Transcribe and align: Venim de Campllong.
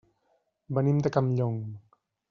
Venim 0.79 1.03
de 1.09 1.13
Campllong. 1.19 1.63